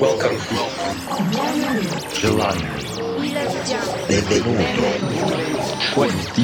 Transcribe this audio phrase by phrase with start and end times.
[0.00, 0.36] Welcome.
[4.08, 4.62] Benvenuto.
[5.94, 6.42] Quanti.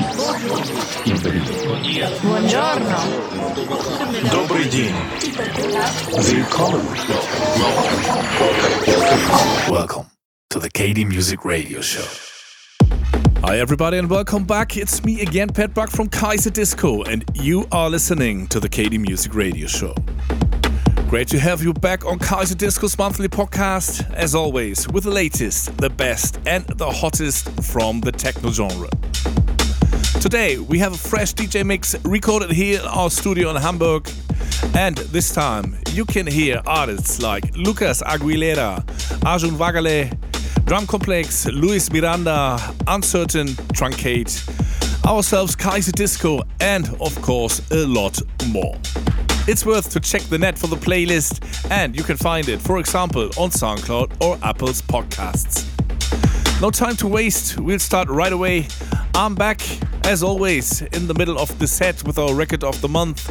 [2.22, 2.96] Buongiorno.
[4.30, 4.94] Добрый день.
[6.48, 6.86] Welcome.
[9.68, 10.06] Welcome
[10.50, 12.06] to the KD Music Radio Show.
[13.42, 14.76] Hi, everybody, and welcome back.
[14.76, 19.34] It's me again, Pat Buck from Kaiserdisco, and you are listening to the KD Music
[19.34, 19.94] Radio Show.
[21.10, 25.90] Great to have you back on Kaiserdisco's monthly podcast, as always, with the latest, the
[25.90, 28.88] best, and the hottest from the techno genre.
[30.20, 34.08] Today, we have a fresh DJ mix recorded here in our studio in Hamburg.
[34.72, 38.78] And this time, you can hear artists like Lucas Aguilera,
[39.26, 40.16] Arjun Vagale,
[40.64, 44.46] Drumcomplex, Luis Miranda, Uncertain, Truncate,
[45.04, 48.16] ourselves Kaiserdisco, and of course, a lot
[48.46, 48.76] more.
[49.48, 52.78] It's worth to check the net for the playlist, and you can find it, for
[52.78, 55.66] example, on SoundCloud or Apple's podcasts.
[56.60, 58.68] No time to waste, we'll start right away.
[59.14, 59.60] I'm back,
[60.06, 63.28] as always, in the middle of the set with our record of the month.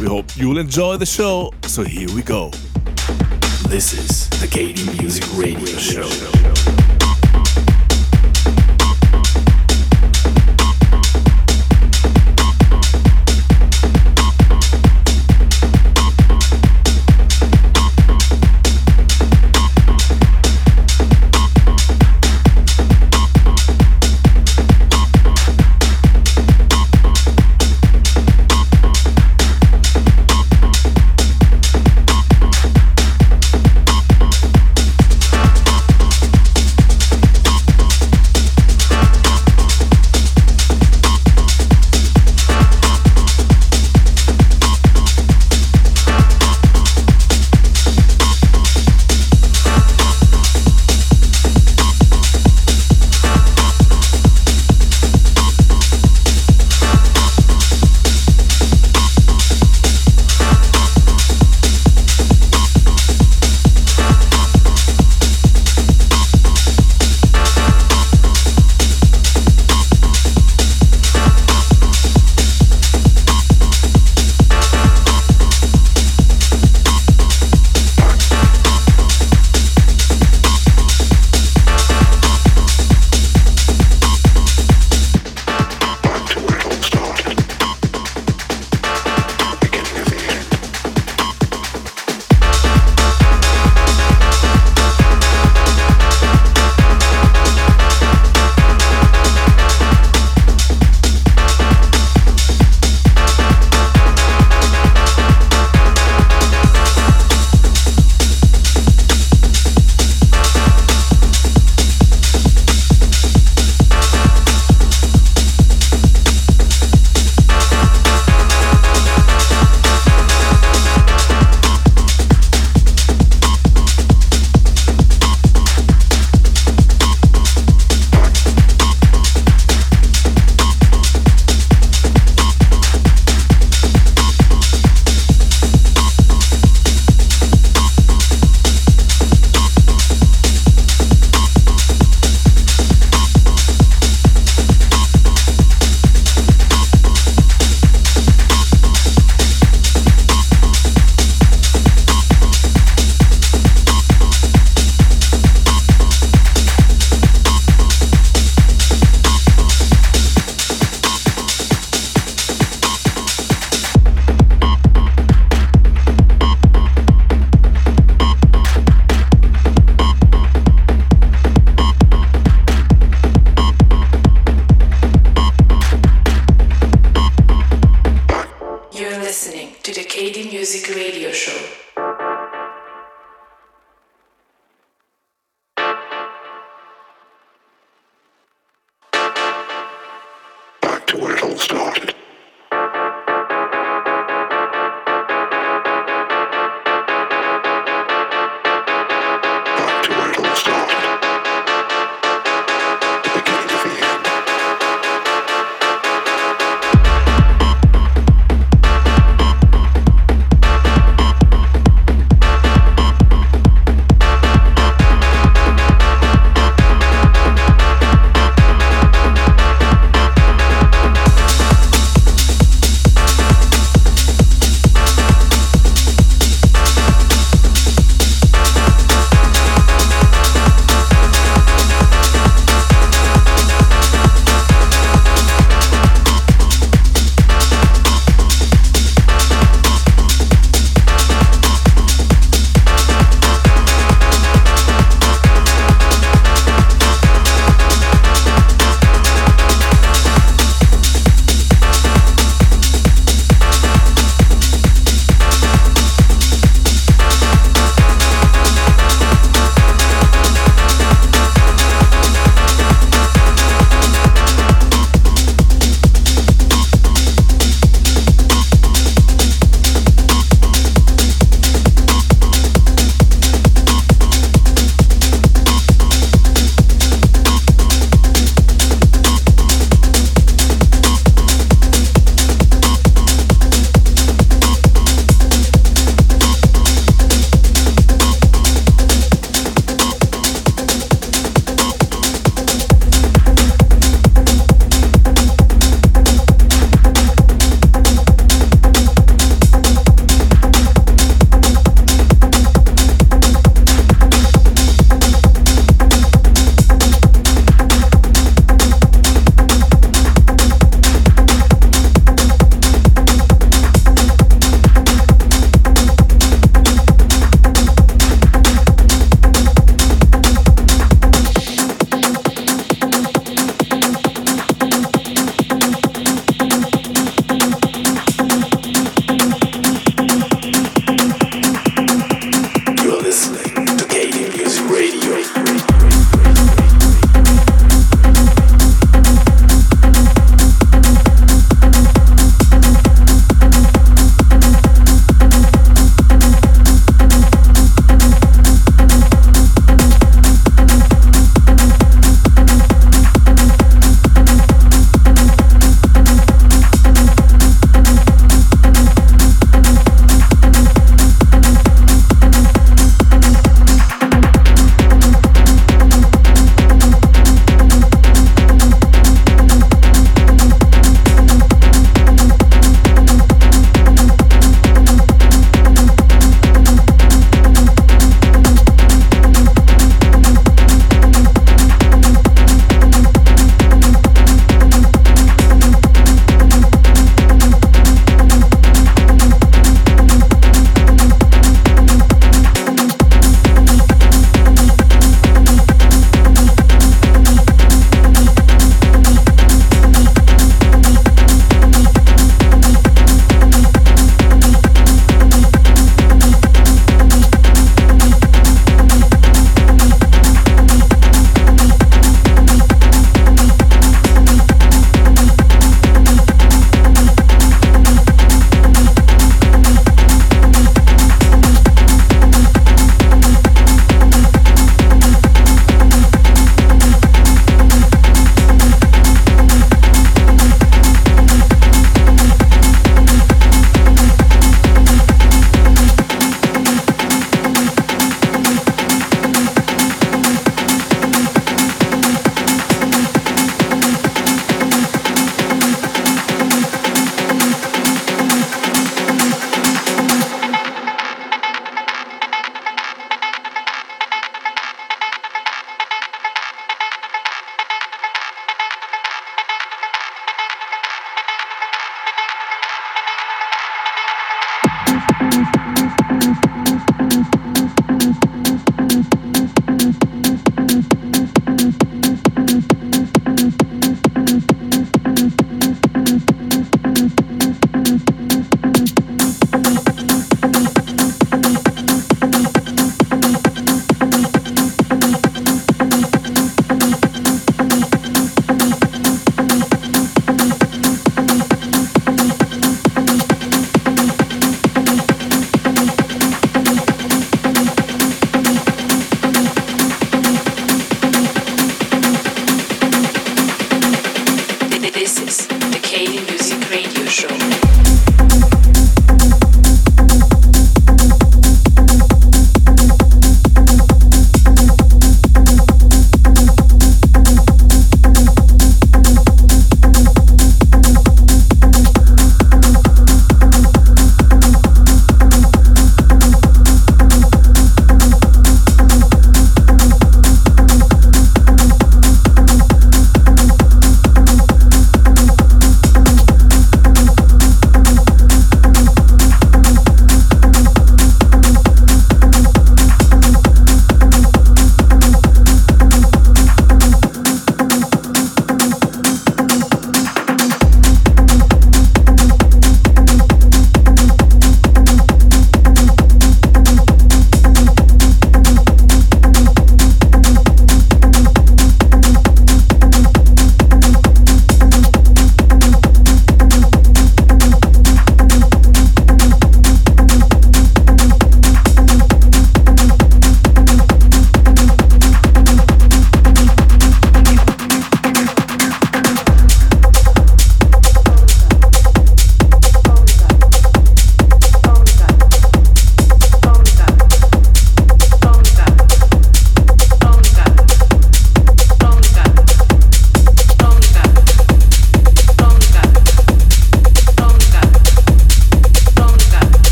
[0.00, 2.50] We hope you'll enjoy the show, so here we go.
[3.68, 6.51] This is the KD Music Radio Show.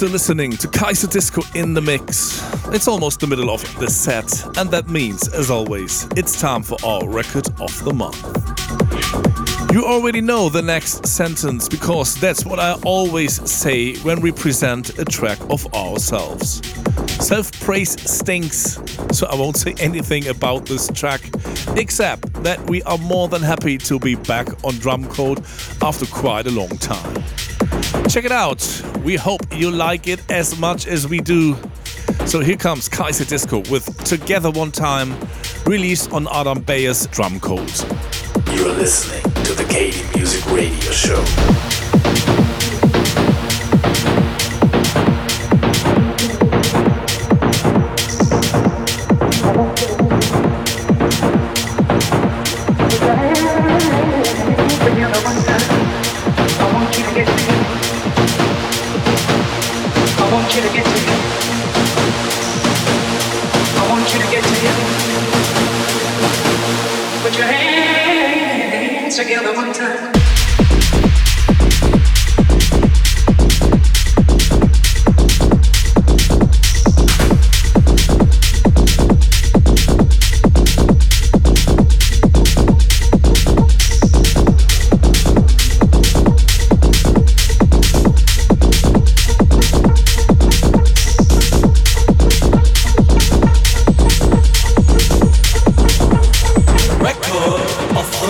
[0.00, 2.42] Still listening to Kaiserdisco in the mix.
[2.68, 6.78] It's almost the middle of the set, and that means, as always, it's time for
[6.82, 8.24] our record of the month.
[9.74, 14.98] You already know the next sentence because that's what I always say when we present
[14.98, 16.62] a track of ourselves.
[17.22, 18.80] Self praise stinks,
[19.12, 21.20] so I won't say anything about this track
[21.76, 25.40] except that we are more than happy to be back on Drumcode
[25.82, 27.22] after quite a long time.
[28.08, 28.60] Check it out.
[29.04, 31.56] We hope you like it as much as we do.
[32.26, 35.14] So here comes Kaiserdisco with Together One Time,
[35.66, 37.84] released on Adam Beyer's Drumcode.
[38.54, 42.09] You're listening to the KD Music Radio Show.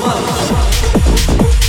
[0.00, 1.59] Love.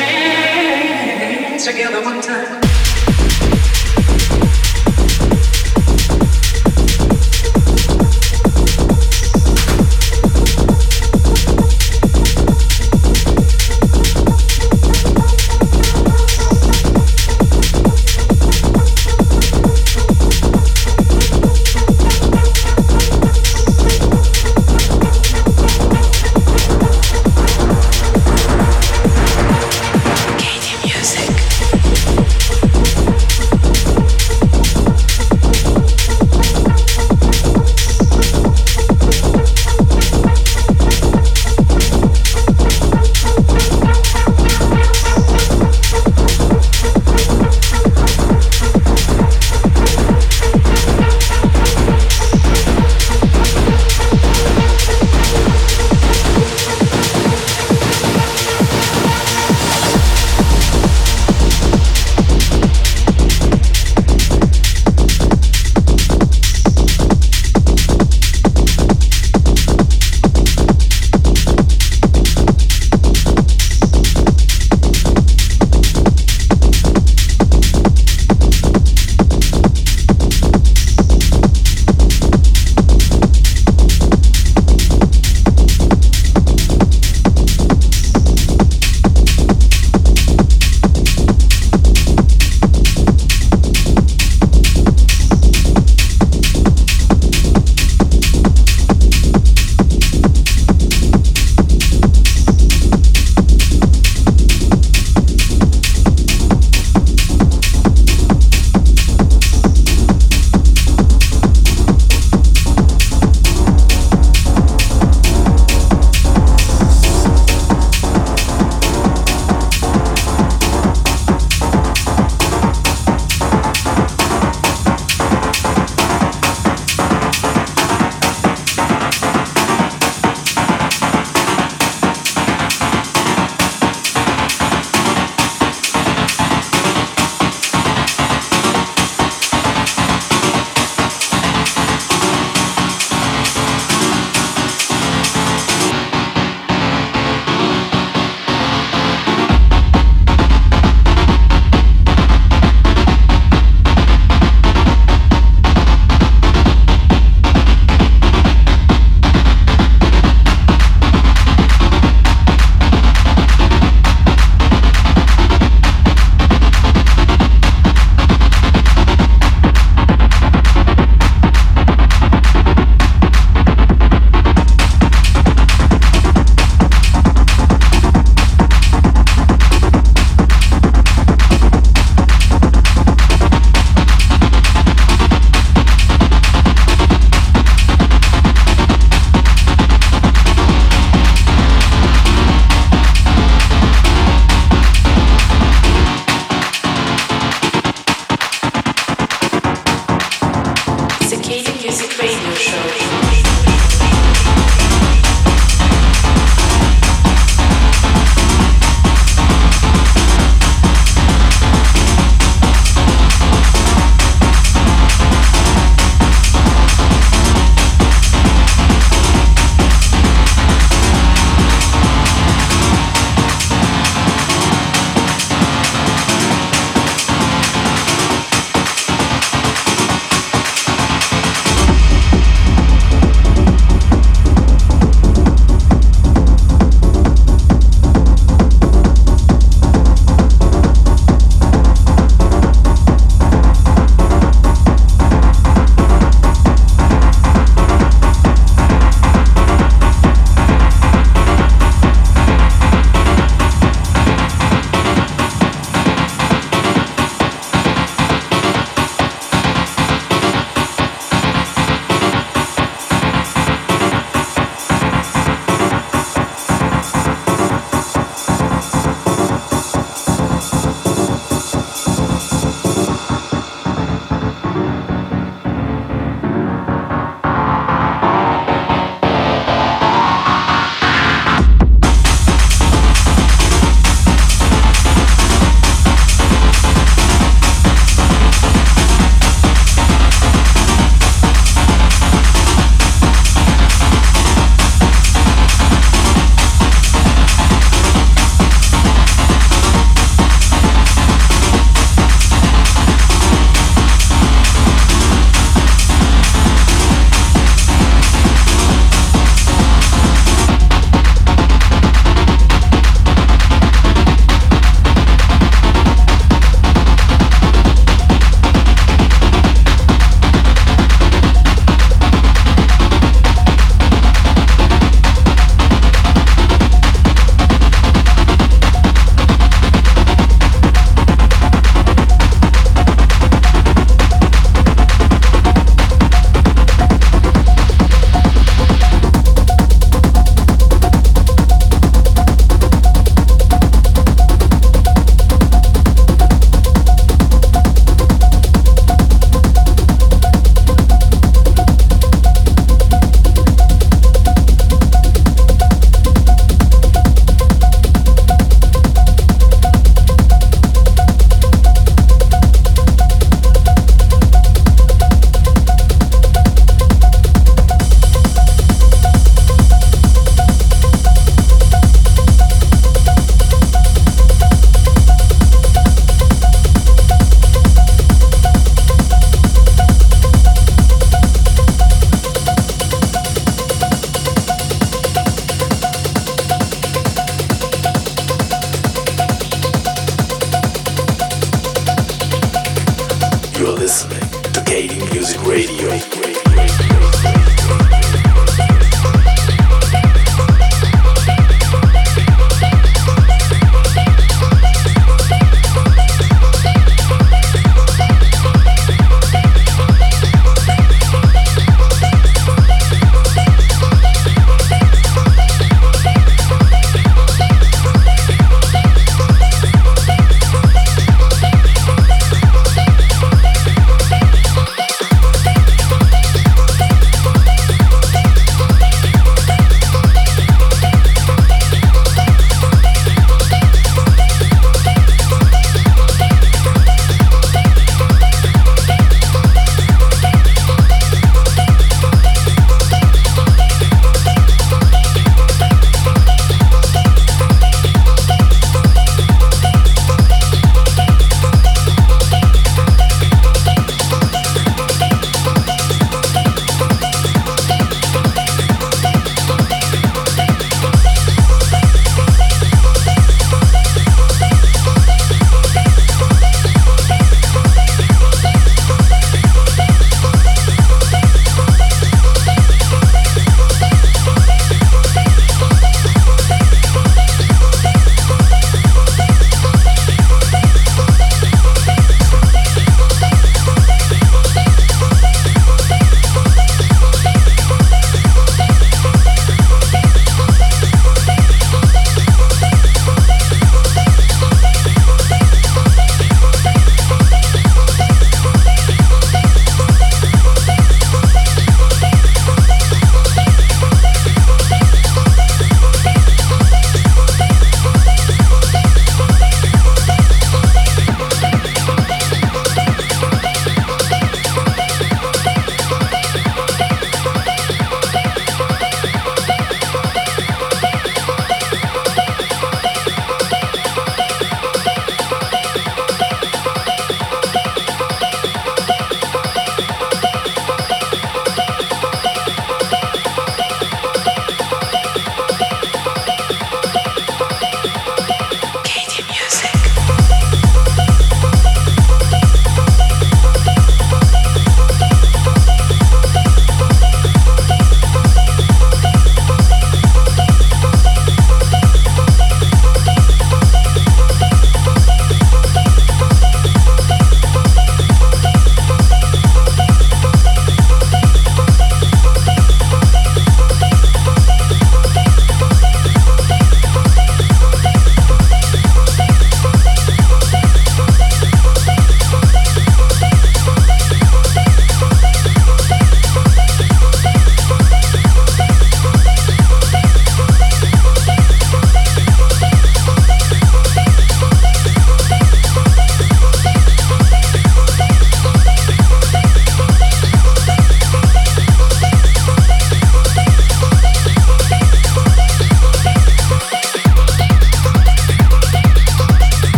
[0.00, 2.69] hands together one time.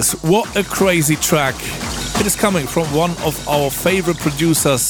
[0.00, 1.54] Jesus, what a crazy track.
[2.18, 4.82] It is coming from one of our favorite producers.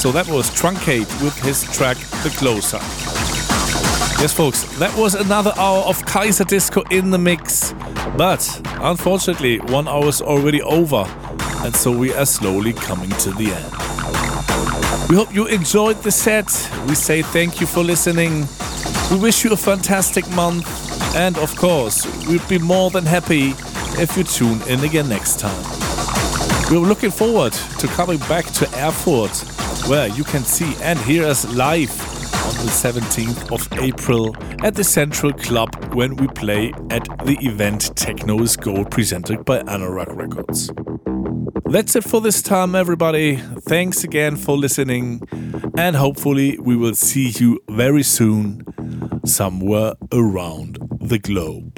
[0.00, 2.78] So that was Truncate with his track The Closer.
[4.22, 7.74] Yes, folks, that was another hour of Kaiserdisco in the mix.
[8.16, 8.42] But
[8.80, 11.04] unfortunately, one hour is already over,
[11.62, 15.10] and so we are slowly coming to the end.
[15.10, 16.48] We hope you enjoyed the set.
[16.88, 18.46] We say thank you for listening.
[19.10, 20.66] We wish you a fantastic month,
[21.14, 23.52] and of course, we'd be more than happy
[24.00, 25.64] if you tune in again next time.
[26.70, 29.36] We're looking forward to coming back to Erfurt,
[29.88, 31.90] where you can see and hear us live
[32.46, 37.96] on the 17th of April at the Central Club when we play at the event
[37.96, 40.70] Techno is Gold presented by Anorak Records.
[41.70, 43.36] That's it for this time, everybody.
[43.36, 45.22] Thanks again for listening,
[45.76, 48.64] and hopefully, we will see you very soon
[49.26, 51.77] somewhere around the globe.